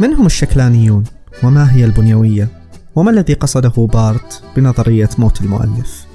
[0.00, 1.04] من هم الشكلانيون؟
[1.42, 2.48] وما هي البنيوية؟
[2.96, 6.06] وما الذي قصده بارت بنظرية موت المؤلف؟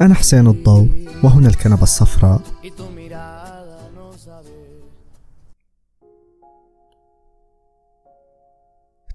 [0.00, 0.88] أنا حسين الضوء
[1.22, 2.40] وهنا الكنبة الصفراء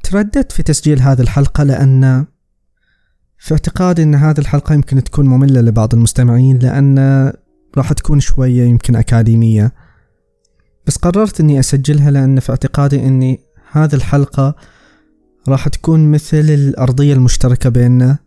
[0.03, 2.25] ترددت في تسجيل هذه الحلقة لأن
[3.38, 6.99] في اعتقادي أن هذه الحلقة يمكن تكون مملة لبعض المستمعين لأن
[7.77, 9.73] راح تكون شوية يمكن أكاديمية.
[10.88, 13.39] بس قررت أني أسجلها لأن في اعتقادي أني
[13.71, 14.55] هذه الحلقة
[15.47, 18.17] راح تكون مثل الأرضية المشتركة بيننا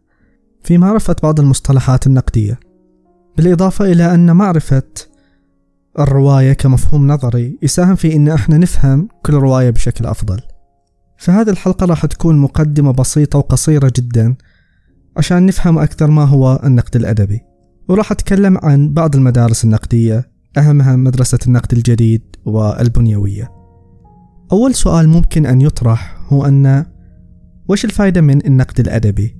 [0.62, 2.60] في معرفة بعض المصطلحات النقدية.
[3.36, 4.82] بالإضافة إلى أن معرفة
[5.98, 10.40] الرواية كمفهوم نظري يساهم في أن إحنا نفهم كل رواية بشكل أفضل.
[11.18, 14.36] فهذه الحلقة راح تكون مقدمة بسيطة وقصيرة جدا
[15.16, 17.40] عشان نفهم أكثر ما هو النقد الأدبي.
[17.88, 23.50] وراح أتكلم عن بعض المدارس النقدية أهمها مدرسة النقد الجديد والبنيوية.
[24.52, 26.86] أول سؤال ممكن أن يطرح هو أن
[27.68, 29.36] وش الفائدة من النقد الأدبي؟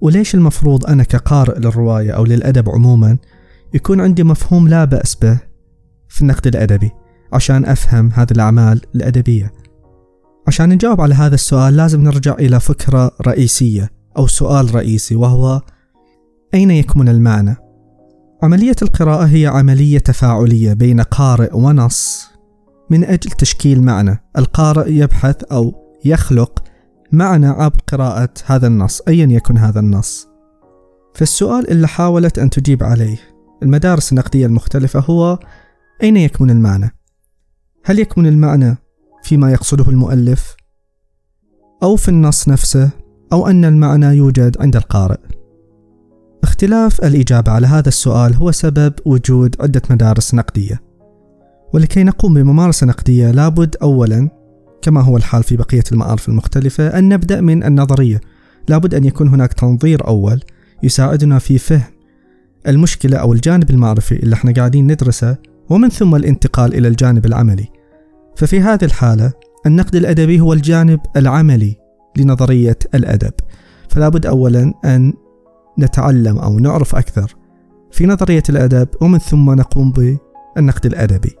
[0.00, 3.18] وليش المفروض أنا كقارئ للرواية أو للأدب عموما
[3.74, 5.40] يكون عندي مفهوم لا بأس به
[6.08, 6.90] في النقد الأدبي
[7.32, 9.52] عشان أفهم هذه الأعمال الأدبية.
[10.46, 15.62] عشان نجاوب على هذا السؤال لازم نرجع إلى فكرة رئيسية أو سؤال رئيسي وهو
[16.54, 17.56] أين يكمن المعنى؟
[18.42, 22.28] عملية القراءة هي عملية تفاعلية بين قارئ ونص
[22.90, 24.24] من أجل تشكيل معنى.
[24.38, 26.62] القارئ يبحث أو يخلق
[27.12, 30.28] معنى عبر قراءة هذا النص أيا يكن هذا النص.
[31.14, 33.31] فالسؤال اللي حاولت أن تجيب عليه
[33.62, 35.38] المدارس النقدية المختلفة هو
[36.02, 36.96] أين يكمن المعنى؟
[37.84, 38.76] هل يكمن المعنى
[39.22, 40.56] فيما يقصده المؤلف؟
[41.82, 42.90] أو في النص نفسه؟
[43.32, 45.18] أو أن المعنى يوجد عند القارئ؟
[46.42, 50.82] اختلاف الإجابة على هذا السؤال هو سبب وجود عدة مدارس نقدية
[51.72, 54.28] ولكي نقوم بممارسة نقدية لابد أولا
[54.82, 58.20] كما هو الحال في بقية المعارف المختلفة أن نبدأ من النظرية
[58.68, 60.40] لابد أن يكون هناك تنظير أول
[60.82, 61.91] يساعدنا في فهم
[62.68, 65.36] المشكلة أو الجانب المعرفي اللي إحنا قاعدين ندرسه
[65.70, 67.68] ومن ثم الانتقال إلى الجانب العملي.
[68.36, 69.32] ففي هذه الحالة
[69.66, 71.76] النقد الأدبي هو الجانب العملي
[72.16, 73.32] لنظرية الأدب.
[73.88, 75.12] فلا بد أولا أن
[75.78, 77.34] نتعلم أو نعرف أكثر
[77.90, 81.36] في نظرية الأدب ومن ثم نقوم بالنقد الأدبي.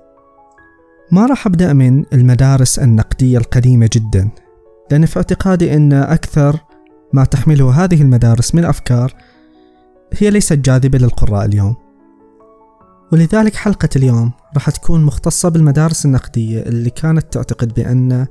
[1.12, 4.28] ما راح أبدأ من المدارس النقدية القديمة جدا
[4.90, 6.56] لأن في اعتقادي أن أكثر
[7.12, 9.14] ما تحمله هذه المدارس من أفكار
[10.18, 11.74] هي ليست جاذبة للقراء اليوم.
[13.12, 18.26] ولذلك حلقة اليوم راح تكون مختصة بالمدارس النقدية اللي كانت تعتقد بأن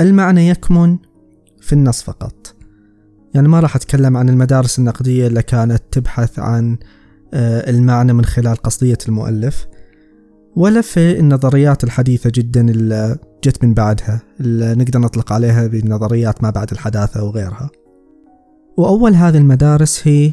[0.00, 0.98] المعنى يكمن
[1.60, 2.54] في النص فقط.
[3.34, 6.78] يعني ما راح أتكلم عن المدارس النقدية اللي كانت تبحث عن
[7.34, 9.66] آه، المعنى من خلال قصدية المؤلف
[10.56, 16.50] ولا في النظريات الحديثة جدا اللي جت من بعدها اللي نقدر نطلق عليها بنظريات ما
[16.50, 17.70] بعد الحداثة وغيرها.
[18.76, 20.32] وأول هذه المدارس هي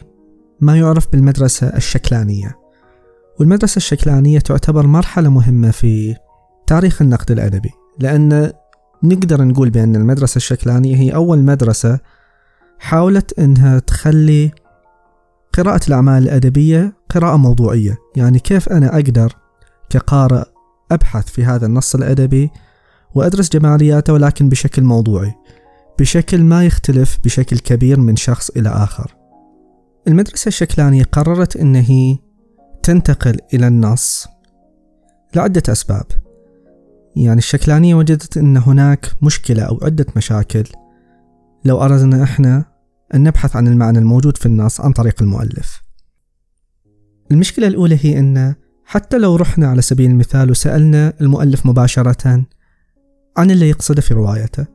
[0.61, 2.57] ما يعرف بالمدرسة الشكلانية.
[3.39, 6.15] والمدرسة الشكلانية تعتبر مرحلة مهمة في
[6.67, 8.51] تاريخ النقد الأدبي لأن
[9.03, 11.99] نقدر نقول بأن المدرسة الشكلانية هي أول مدرسة
[12.79, 14.51] حاولت أنها تخلي
[15.53, 17.97] قراءة الأعمال الأدبية قراءة موضوعية.
[18.15, 19.35] يعني كيف أنا أقدر
[19.89, 20.43] كقارئ
[20.91, 22.51] أبحث في هذا النص الأدبي
[23.15, 25.33] وأدرس جمالياته ولكن بشكل موضوعي
[25.99, 29.18] بشكل ما يختلف بشكل كبير من شخص إلى آخر.
[30.07, 32.17] المدرسة الشكلانية قررت أن هي
[32.83, 34.27] تنتقل إلى النص
[35.35, 36.05] لعدة أسباب.
[37.15, 40.63] يعني الشكلانية وجدت أن هناك مشكلة أو عدة مشاكل.
[41.65, 42.65] لو أردنا إحنا
[43.13, 45.81] أن نبحث عن المعنى الموجود في النص عن طريق المؤلف.
[47.31, 48.55] المشكلة الأولى هي أن
[48.85, 52.45] حتى لو رحنا على سبيل المثال وسألنا المؤلف مباشرة
[53.37, 54.65] عن اللي يقصده في روايته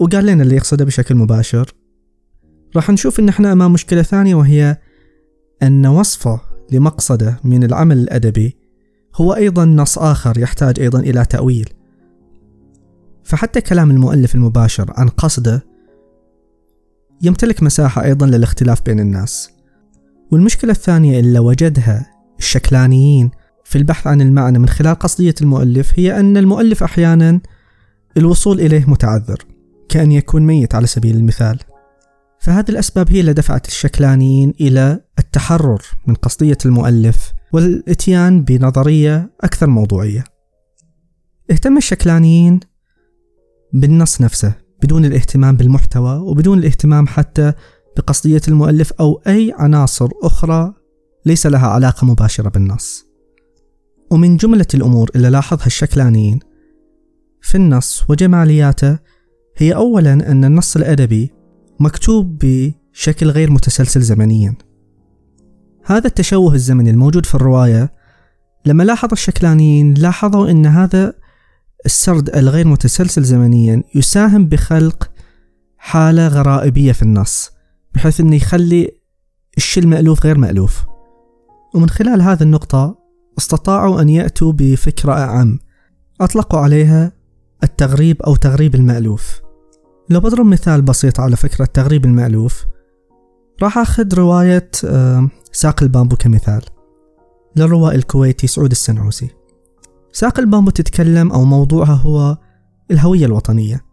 [0.00, 1.72] وقال لنا اللي يقصده بشكل مباشر
[2.76, 4.76] راح نشوف إن إحنا أمام مشكلة ثانية وهي
[5.62, 6.40] أن وصفه
[6.72, 8.56] لمقصده من العمل الأدبي
[9.14, 11.68] هو أيضا نص آخر يحتاج أيضا إلى تأويل.
[13.24, 15.64] فحتى كلام المؤلف المباشر عن قصده
[17.22, 19.50] يمتلك مساحة أيضا للاختلاف بين الناس.
[20.30, 22.06] والمشكلة الثانية اللي وجدها
[22.38, 23.30] الشكلانيين
[23.64, 27.40] في البحث عن المعنى من خلال قصدية المؤلف هي أن المؤلف أحيانا
[28.16, 29.38] الوصول إليه متعذر
[29.88, 31.58] كأن يكون ميت على سبيل المثال.
[32.46, 40.24] فهذه الأسباب هي اللي دفعت الشكلانيين إلى التحرر من قصدية المؤلف والإتيان بنظرية أكثر موضوعية.
[41.50, 42.60] اهتم الشكلانيين
[43.72, 47.52] بالنص نفسه بدون الاهتمام بالمحتوى وبدون الاهتمام حتى
[47.96, 50.74] بقصدية المؤلف أو أي عناصر أخرى
[51.24, 53.06] ليس لها علاقة مباشرة بالنص.
[54.10, 56.38] ومن جملة الأمور اللي لاحظها الشكلانيين
[57.40, 58.98] في النص وجمالياته
[59.56, 61.35] هي أولا أن النص الأدبي
[61.80, 64.54] مكتوب بشكل غير متسلسل زمنيا.
[65.84, 67.92] هذا التشوه الزمني الموجود في الرواية
[68.66, 71.12] لما لاحظ الشكلانيين لاحظوا أن هذا
[71.86, 75.10] السرد الغير متسلسل زمنيا يساهم بخلق
[75.76, 77.50] حالة غرائبية في النص
[77.94, 78.90] بحيث أنه يخلي
[79.56, 80.84] الشيء المألوف غير مألوف.
[81.74, 82.98] ومن خلال هذه النقطة
[83.38, 85.58] استطاعوا أن يأتوا بفكرة أعم
[86.20, 87.12] أطلقوا عليها
[87.62, 89.45] التغريب أو تغريب المألوف.
[90.10, 92.66] لو بضرب مثال بسيط على فكرة تغريب المألوف
[93.62, 94.70] راح أخذ رواية
[95.52, 96.62] ساق البامبو كمثال
[97.56, 99.30] للروائي الكويتي سعود السنعوسي.
[100.12, 102.36] ساق البامبو تتكلم أو موضوعها هو
[102.90, 103.84] الهوية الوطنية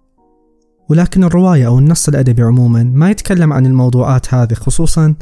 [0.89, 5.15] ولكن الرواية أو النص الأدبي عموما ما يتكلم عن الموضوعات هذه خصوصا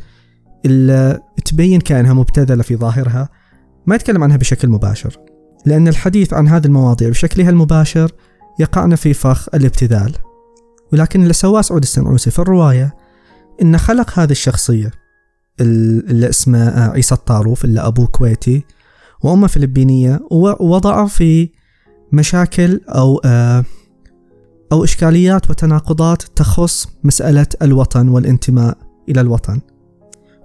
[0.66, 3.30] اللي تبين كأنها مبتذلة في ظاهرها
[3.86, 5.18] ما يتكلم عنها بشكل مباشر
[5.66, 8.12] لأن الحديث عن هذه المواضيع بشكلها المباشر
[8.60, 10.14] يقعنا في فخ الابتذال.
[10.94, 12.96] ولكن اللي سواه سعود السنعوسي في الرواية
[13.62, 14.92] إنه خلق هذه الشخصية
[15.62, 18.66] اللي اسمه عيسى الطاروف اللي أبوه كويتي
[19.24, 21.50] وأمه فلبينية ووضعه في
[22.12, 23.66] مشاكل أو آه،
[24.72, 28.78] أو إشكاليات وتناقضات تخص مسألة الوطن والانتماء
[29.10, 29.62] إلى الوطن.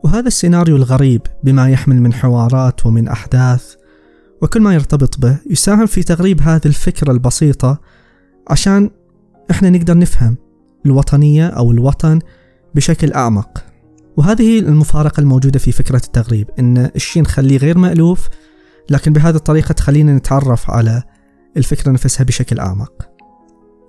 [0.05, 3.75] وهذا السيناريو الغريب بما يحمل من حوارات ومن أحداث
[4.43, 7.81] وكل ما يرتبط به يساهم في تغريب هذه الفكرة البسيطة
[8.49, 8.91] عشان
[9.51, 10.37] إحنا نقدر نفهم
[10.87, 12.19] الوطنية أو الوطن
[12.75, 13.65] بشكل أعمق.
[14.17, 18.29] وهذه المفارقة الموجودة في فكرة التغريب إن الشيء نخليه غير مألوف
[18.91, 21.03] لكن بهذه الطريقة تخلينا نتعرف على
[21.57, 23.09] الفكرة نفسها بشكل أعمق.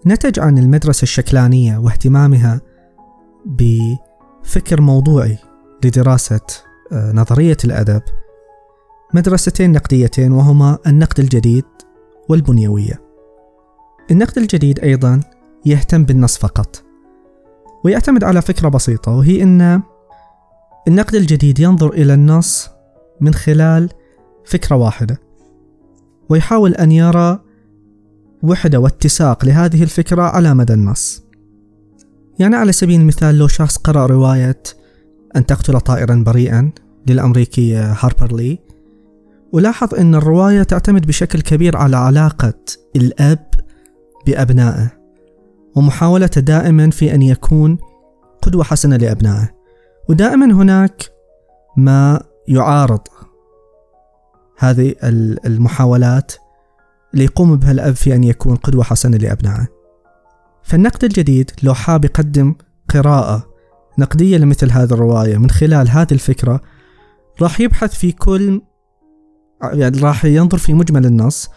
[0.05, 2.61] نتج عن المدرسة الشكلانية واهتمامها
[3.45, 5.37] بفكر موضوعي
[5.85, 6.41] لدراسة
[6.91, 8.01] آه، نظرية الأدب
[9.13, 11.65] مدرستين نقديتين وهما النقد الجديد
[12.29, 13.01] والبنيوية.
[14.11, 15.21] النقد الجديد أيضا
[15.67, 16.83] يهتم بالنص فقط.
[17.83, 19.81] ويعتمد على فكرة بسيطة وهي أن
[20.87, 22.69] النقد الجديد ينظر إلى النص
[23.21, 23.89] من خلال
[24.45, 25.21] فكرة واحدة
[26.29, 27.39] ويحاول أن يرى
[28.43, 31.23] وحدة واتساق لهذه الفكرة على مدى النص.
[32.39, 34.63] يعني على سبيل المثال لو شخص قرأ رواية
[35.35, 36.71] أن تقتل طائرا بريئا
[37.07, 38.59] للأمريكي هاربر لي
[39.51, 42.53] ولاحظ أن الرواية تعتمد بشكل كبير على علاقة
[42.95, 43.47] الأب
[44.25, 44.96] بأبنائه.
[45.77, 47.77] ومحاولته دائما في أن يكون
[48.41, 49.49] قدوة حسنة لأبنائه.
[50.09, 51.11] ودائما هناك
[51.77, 53.01] ما يعارض
[54.57, 54.95] هذه
[55.45, 56.31] المحاولات
[57.13, 59.67] اللي يقوم بها الأب في أن يكون قدوة حسنة لأبنائه.
[60.63, 62.55] فالنقد الجديد لو حاب يقدم
[62.89, 63.47] قراءة
[63.97, 66.61] نقدية لمثل هذه الرواية من خلال هذه الفكرة
[67.41, 68.61] راح يبحث في كل
[69.63, 71.49] يعني راح ينظر في مجمل النص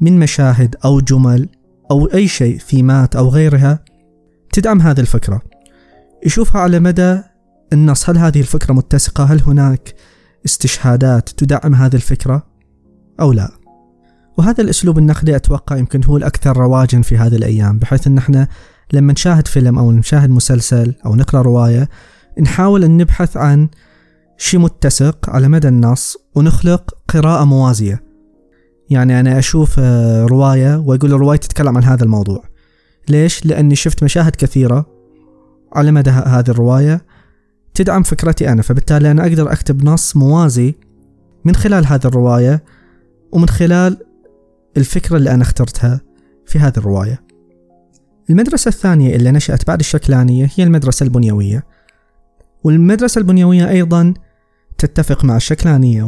[0.00, 1.48] من مشاهد أو جمل
[1.90, 3.84] أو أي شيء ثيمات أو غيرها
[4.52, 5.42] تدعم هذه الفكرة.
[6.26, 7.18] يشوفها على مدى
[7.72, 8.10] النص.
[8.10, 9.94] هل هذه الفكرة متسقة؟ هل هناك
[10.46, 12.46] استشهادات تدعم هذه الفكرة
[13.20, 13.50] أو لا؟
[14.38, 18.48] وهذا الأسلوب النقدي أتوقع يمكن هو الأكثر رواجا في هذه الأيام بحيث أن إحنا
[18.92, 21.88] لما نشاهد فيلم أو نشاهد مسلسل أو نقرأ رواية
[22.40, 23.68] نحاول أن نبحث عن
[24.38, 28.09] شيء متسق على مدى النص ونخلق قراءة موازية.
[28.90, 32.44] يعني أنا أشوف آه، رواية وأقول الرواية تتكلم عن هذا الموضوع.
[33.08, 34.86] ليش؟ لأني شفت مشاهد كثيرة
[35.72, 37.04] على مدى هذه الرواية
[37.74, 40.74] تدعم فكرتي أنا فبالتالي أنا أقدر أكتب نص موازي
[41.44, 42.64] من خلال هذه الرواية
[43.32, 43.96] ومن خلال
[44.76, 46.00] الفكرة اللي أنا اخترتها
[46.46, 47.22] في هذه الرواية.
[48.30, 51.64] المدرسة الثانية اللي نشأت بعد الشكلانية هي المدرسة البنيوية.
[52.64, 54.14] والمدرسة البنيوية أيضا
[54.78, 56.02] تتفق مع الشكلانية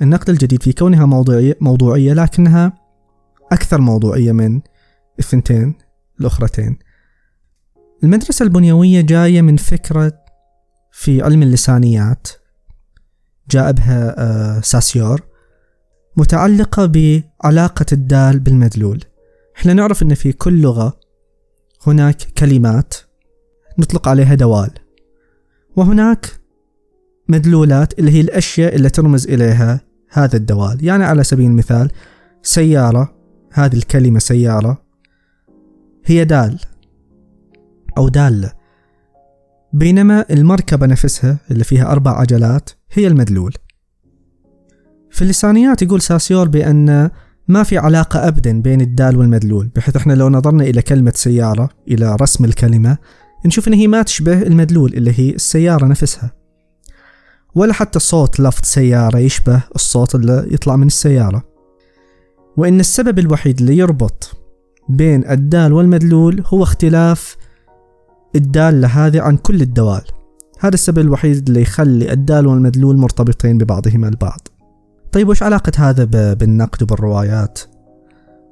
[0.00, 2.72] والنقد الجديد في كونها موضوعية, موضوعية لكنها
[3.52, 4.60] أكثر موضوعية من
[5.18, 5.74] الثنتين
[6.20, 6.78] الأخرتين
[8.04, 10.12] المدرسة البنيوية جاية من فكرة
[10.92, 12.28] في علم اللسانيات
[13.50, 15.22] جاء بها آه، ساسيور
[16.16, 19.04] متعلقة بعلاقة الدال بالمدلول.
[19.56, 21.00] إحنا نعرف إن في كل لغة
[21.86, 22.94] هناك كلمات
[23.78, 24.70] نطلق عليها دوال.
[25.76, 26.26] وهناك
[27.28, 30.84] مدلولات اللي هي الأشياء اللي ترمز إليها هذا الدوال.
[30.84, 31.90] يعني على سبيل المثال
[32.42, 33.14] سيارة
[33.52, 34.82] هذه الكلمة سيارة
[36.04, 36.58] هي دال
[37.98, 38.52] أو دالة
[39.72, 43.54] بينما المركبة نفسها اللي فيها أربع عجلات هي المدلول.
[45.10, 47.10] في اللسانيات يقول ساسيور بأن
[47.48, 52.16] ما في علاقة أبدا بين الدال والمدلول بحيث إحنا لو نظرنا إلى كلمة سيارة إلى
[52.20, 52.98] رسم الكلمة
[53.46, 56.35] نشوف إن هي ما تشبه المدلول اللي هي السيارة نفسها.
[57.56, 61.42] ولا حتى صوت لفظ سيارة يشبه الصوت اللي يطلع من السيارة.
[62.56, 64.36] وإن السبب الوحيد اللي يربط
[64.88, 67.36] بين الدال والمدلول هو اختلاف
[68.34, 70.02] الدالة هذه عن كل الدوال.
[70.60, 74.48] هذا السبب الوحيد اللي يخلي الدال والمدلول مرتبطين ببعضهما البعض.
[75.12, 77.60] طيب وش علاقة هذا بالنقد وبالروايات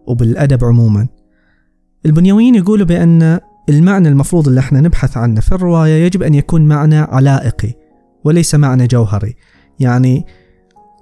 [0.07, 1.09] وبالأدب عموما؟
[2.07, 6.99] البنيويين يقولوا بأن المعنى المفروض اللي إحنا نبحث عنه في الرواية يجب أن يكون معنى
[6.99, 7.84] علائقي.
[8.25, 9.37] وليس معنى جوهري.
[9.81, 10.27] يعني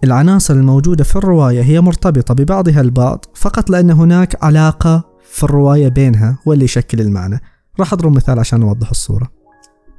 [0.05, 6.39] العناصر الموجودة في الرواية هي مرتبطة ببعضها البعض فقط لأن هناك علاقة في الرواية بينها
[6.49, 7.41] هو اللي يشكل المعنى.
[7.81, 9.31] راح أضرب مثال عشان نوضح الصورة.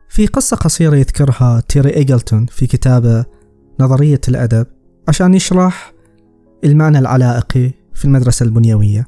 [0.09, 3.25] في قصة قصيرة يذكرها تيري إيجلتون في كتابة
[3.79, 4.67] نظرية الأدب
[5.07, 5.93] عشان يشرح
[6.63, 9.07] المعنى العلائقي في المدرسة البنيوية.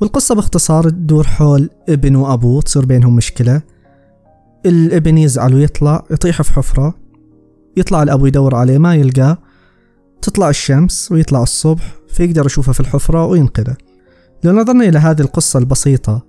[0.00, 3.62] والقصة باختصار تدور حول ابن وأبوه تصير بينهم مشكلة.
[4.66, 6.94] الابن يزعل ويطلع يطيح في حفرة.
[7.76, 9.38] يطلع الأبو يدور عليه ما يلقاه.
[10.22, 13.76] تطلع الشمس ويطلع الصبح فيقدر يشوفه في الحفرة وينقذه.
[14.44, 16.22] لو نظرنا إلى هذه القصة البسيطة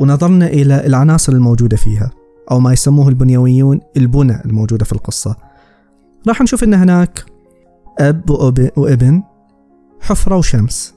[0.00, 2.10] ونظرنا إلى العناصر الموجودة فيها
[2.50, 5.36] أو ما يسموه البنيويون البنى الموجودة في القصة.
[6.28, 7.24] راح نشوف أن هناك
[7.98, 8.30] أب
[8.76, 9.22] وابن
[10.00, 10.94] حفرة وشمس.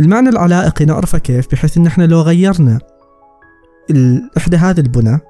[0.00, 2.78] المعنى العلائقي نعرفه كيف؟ بحيث أن إحنا لو غيرنا
[4.36, 5.20] إحدى هذه البنى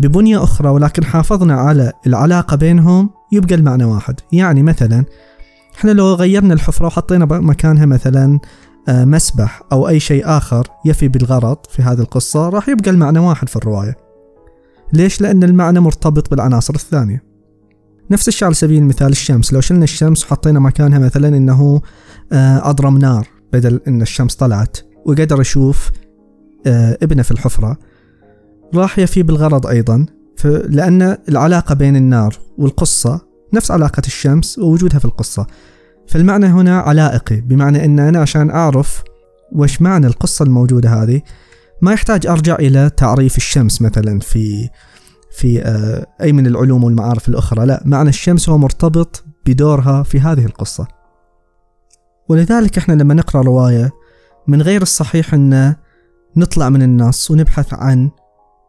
[0.00, 4.20] ببنية أخرى ولكن حافظنا على العلاقة بينهم يبقى المعنى واحد.
[4.32, 5.04] يعني مثلا
[5.78, 8.40] إحنا لو غيرنا الحفرة وحطينا مكانها مثلا
[8.88, 13.48] آه، مسبح أو أي شيء آخر يفي بالغرض في هذه القصة راح يبقى المعنى واحد
[13.48, 13.96] في الرواية.
[14.92, 17.22] ليش؟ لأن المعنى مرتبط بالعناصر الثانية.
[18.10, 19.52] نفس الشيء على سبيل المثال الشمس.
[19.52, 21.82] لو شلنا الشمس وحطينا مكانها مثلا إنه
[22.32, 25.90] آه، اضرم نار بدل إن الشمس طلعت وقدر يشوف
[26.66, 27.78] آه، ابنه في الحفرة
[28.74, 30.06] راح يفي بالغرض أيضا
[30.44, 33.20] لأن العلاقة بين النار والقصة
[33.52, 35.46] نفس علاقة الشمس ووجودها في القصة.
[36.08, 39.02] فالمعنى هنا علائقي بمعنى إن أنا عشان أعرف
[39.52, 41.22] وش معنى القصة الموجودة هذه
[41.82, 44.68] ما يحتاج أرجع إلى تعريف الشمس مثلا في
[45.38, 50.44] في آه، أي من العلوم والمعارف الأخرى لا معنى الشمس هو مرتبط بدورها في هذه
[50.44, 50.86] القصة.
[52.28, 53.92] ولذلك إحنا لما نقرأ رواية
[54.48, 55.74] من غير الصحيح أن
[56.36, 58.10] نطلع من النص ونبحث عن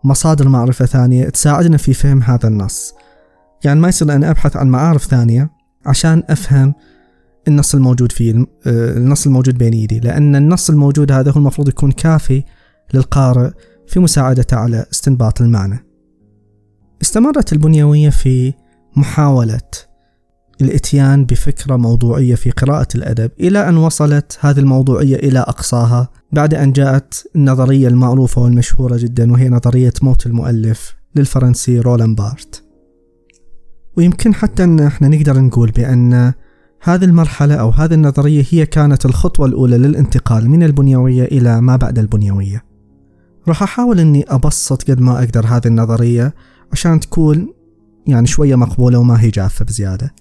[0.06, 2.94] مصادر معرفة ثانية تساعدنا في فهم هذا النص.
[3.64, 5.50] يعني ما يصير أنا أبحث عن معارف ثانية
[5.86, 6.74] عشان أفهم
[7.48, 11.92] النص الموجود فيه آه، النص الموجود بين يدي لأن النص الموجود هذا هو المفروض يكون
[11.92, 12.44] كافي
[12.94, 13.50] للقارئ
[13.88, 15.86] في مساعدته على استنباط المعنى.
[17.02, 18.54] استمرت البنيوية في
[18.96, 19.62] محاولة
[20.62, 26.72] الإتيان بفكرة موضوعية في قراءة الأدب إلى أن وصلت هذه الموضوعية إلى أقصاها بعد أن
[26.72, 32.64] جاءت النظرية المعروفة والمشهورة جدا وهي نظرية موت المؤلف للفرنسي رولان بارت.
[33.98, 36.34] ويمكن حتى أن إحنا نقدر نقول بأن
[36.82, 42.00] هذه المرحلة أو هذه النظرية هي كانت الخطوة الأولى للانتقال من البنيوية إلى ما بعد
[42.00, 42.64] البنيوية.
[43.48, 46.34] راح أحاول أني أبسط قد ما أقدر هذه النظرية
[46.72, 47.54] عشان تكون
[48.08, 50.16] يعني شوية مقبولة وما هي جافة بزيادة.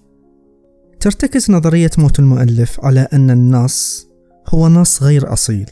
[1.04, 4.06] ترتكز نظرية موت المؤلف على أن النص
[4.48, 5.70] هو نص غير أصيل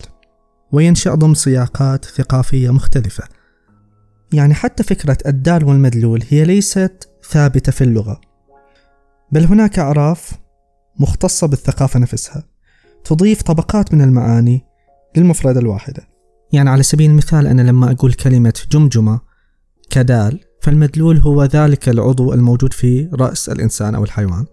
[0.73, 3.25] وينشأ ضمن سياقات ثقافية مختلفة.
[4.33, 8.21] يعني حتى فكرة الدال والمدلول هي ليست ثابتة في اللغة
[9.33, 10.33] بل هناك أعراف
[11.01, 12.45] مختصة بالثقافة نفسها
[13.05, 14.65] تضيف طبقات من المعاني
[15.17, 16.09] للمفردة الواحدة
[16.53, 19.21] يعني على سبيل المثال أنا لما أقول كلمة جمجمة
[19.91, 24.47] كدال فالمدلول هو ذلك العضو الموجود في رأس الإنسان أو الحيوان.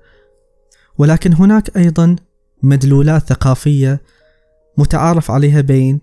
[0.99, 2.15] ولكن هناك أيضا
[2.63, 4.01] مدلولات ثقافية
[4.77, 5.99] متعارف عليها بين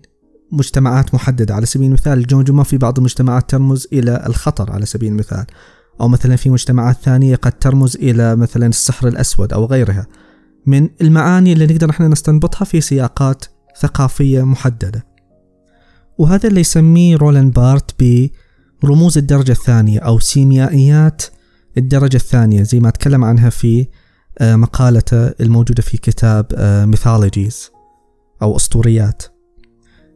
[0.51, 1.55] مجتمعات محددة.
[1.55, 5.45] على سبيل المثال الجمجمة في بعض المجتمعات ترمز إلى الخطر على سبيل المثال.
[6.01, 10.07] أو مثلا في مجتمعات ثانية قد ترمز إلى مثلا السحر الأسود أو غيرها.
[10.65, 13.45] من المعاني اللي نقدر إحنا نستنبطها في سياقات
[13.81, 15.05] ثقافية محددة.
[16.17, 18.29] وهذا اللي يسميه رولان بارت ب
[18.85, 21.21] رموز الدرجة الثانية أو سيميائيات
[21.77, 23.87] الدرجة الثانية زي ما تكلم عنها في
[24.41, 26.45] مقالته الموجودة في كتاب
[26.87, 29.23] Mythologies آه، أو أسطوريات.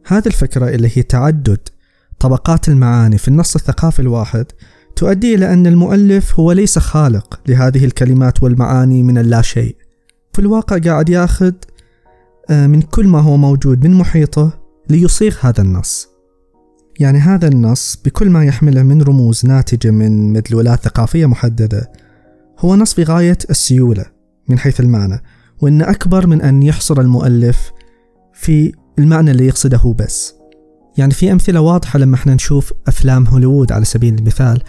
[0.06, 1.68] هذه الفكرة اللي هي تعدد
[2.20, 4.46] طبقات المعاني في النص الثقافي الواحد
[4.96, 9.76] تؤدي إلى أن المؤلف هو ليس خالق لهذه الكلمات والمعاني من اللا شيء
[10.32, 11.52] في الواقع قاعد ياخذ
[12.50, 16.08] آه، من كل ما هو موجود من محيطه ليصيغ هذا النص.
[17.00, 21.92] يعني هذا النص بكل ما يحمله من رموز ناتجة من مدلولات ثقافية محددة
[22.64, 24.04] هو نص بغاية السيولة
[24.48, 25.22] من حيث المعنى
[25.60, 27.72] وإن أكبر من أن يحصر المؤلف
[28.32, 30.34] في المعنى اللي يقصده بس.
[30.98, 34.62] يعني في أمثلة واضحة لما إحنا نشوف أفلام هوليوود على سبيل المثال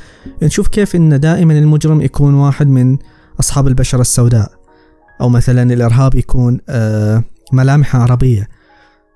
[0.43, 2.97] نشوف كيف إن دائما المجرم يكون واحد من
[3.39, 4.51] أصحاب البشرة السوداء
[5.21, 7.23] أو مثلا الإرهاب يكون آه،
[7.53, 8.47] ملامحه عربية.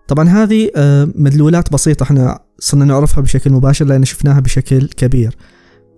[0.08, 5.38] طبعا هذه آه، مدلولات بسيطة إحنا صرنا نعرفها بشكل مباشر لأن شفناها بشكل كبير.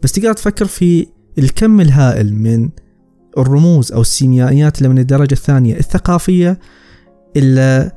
[0.03, 1.07] بس تقدر تفكر في
[1.39, 2.69] الكم الهائل من
[3.37, 6.59] الرموز أو السيميائيات اللي من الدرجة الثانية الثقافية
[7.35, 7.91] اللي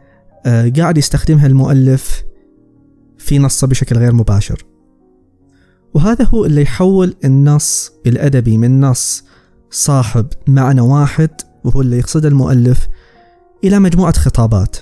[0.47, 2.25] آه، قاعد يستخدمها المؤلف
[3.19, 4.65] في نصه بشكل غير مباشر.
[5.95, 9.25] وهذا هو اللي يحول النص الأدبي من نص
[9.71, 11.31] صاحب معنى واحد
[11.65, 12.89] وهو اللي يقصده المؤلف
[13.65, 14.77] إلى مجموعة خطابات.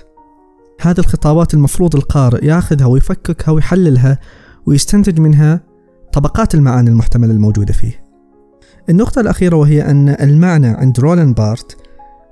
[0.81, 4.19] هذه الخطابات المفروض القارئ ياخذها ويفككها ويحللها
[4.67, 5.61] ويستنتج منها
[6.13, 8.10] طبقات المعاني المحتملة الموجودة فيه.
[8.91, 11.77] النقطة الأخيرة وهي أن المعنى عند رولان بارت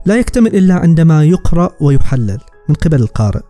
[0.07, 2.39] لا يكتمل إلا عندما يقرأ ويحلل
[2.69, 3.43] من قبل القارئ.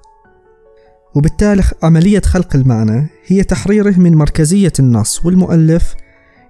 [1.15, 5.95] وبالتالي عملية خلق المعنى هي تحريره من مركزية النص والمؤلف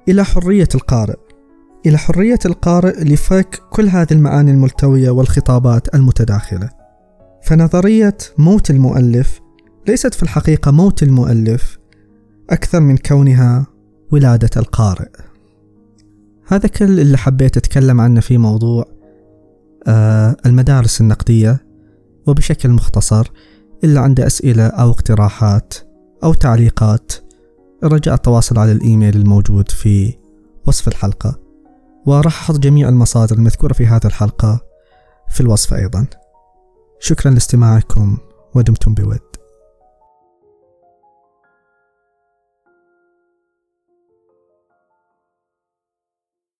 [0.08, 1.16] إلى حرية القارئ
[1.86, 6.70] إلى حرية القارئ لفك كل هذه المعاني الملتوية والخطابات المتداخلة.
[7.42, 9.40] فنظرية موت المؤلف
[9.88, 11.78] ليست في الحقيقة موت المؤلف
[12.50, 13.66] أكثر من كونها
[14.12, 15.27] ولادة القارئ.
[16.50, 18.84] هذا كل اللي حبيت أتكلم عنه في موضوع
[19.86, 21.66] آه المدارس النقدية
[22.26, 23.30] وبشكل مختصر
[23.84, 25.74] إلا عنده أسئلة أو اقتراحات
[26.24, 27.12] أو تعليقات.
[27.84, 30.14] رجاء التواصل على الإيميل الموجود في
[30.66, 31.38] وصف الحلقة.
[32.06, 34.60] وراح أحط جميع المصادر المذكورة في هذه الحلقة
[35.30, 36.06] في الوصف أيضا.
[37.00, 38.16] شكرا لاستماعكم
[38.54, 39.27] ودمتم بود.